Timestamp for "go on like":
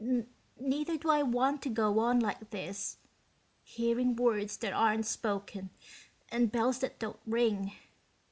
1.69-2.49